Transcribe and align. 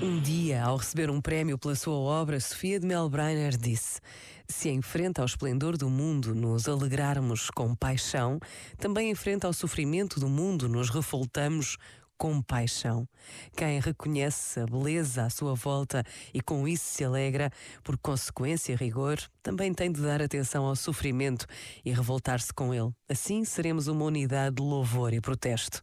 Um 0.00 0.20
dia, 0.20 0.62
ao 0.62 0.76
receber 0.76 1.10
um 1.10 1.20
prémio 1.20 1.58
pela 1.58 1.74
sua 1.74 1.96
obra, 1.96 2.38
Sofia 2.38 2.78
de 2.78 2.86
Melbrenner 2.86 3.56
disse: 3.56 4.00
Se 4.46 4.68
em 4.68 4.80
frente 4.80 5.18
ao 5.18 5.26
esplendor 5.26 5.76
do 5.76 5.90
mundo 5.90 6.36
nos 6.36 6.68
alegrarmos 6.68 7.50
com 7.50 7.74
paixão, 7.74 8.38
também 8.78 9.10
em 9.10 9.14
frente 9.16 9.44
ao 9.44 9.52
sofrimento 9.52 10.20
do 10.20 10.28
mundo 10.28 10.68
nos 10.68 10.88
revoltamos 10.88 11.76
com 12.16 12.40
paixão. 12.40 13.08
Quem 13.56 13.80
reconhece 13.80 14.60
a 14.60 14.66
beleza 14.66 15.24
à 15.24 15.30
sua 15.30 15.54
volta 15.54 16.04
e 16.34 16.40
com 16.40 16.66
isso 16.68 16.84
se 16.84 17.04
alegra, 17.04 17.50
por 17.82 17.98
consequência 17.98 18.72
e 18.72 18.76
rigor, 18.76 19.18
também 19.42 19.74
tem 19.74 19.90
de 19.90 20.00
dar 20.00 20.22
atenção 20.22 20.64
ao 20.64 20.76
sofrimento 20.76 21.44
e 21.84 21.92
revoltar-se 21.92 22.52
com 22.52 22.72
ele. 22.72 22.92
Assim 23.08 23.44
seremos 23.44 23.88
uma 23.88 24.04
unidade 24.04 24.56
de 24.56 24.62
louvor 24.62 25.12
e 25.12 25.20
protesto. 25.20 25.82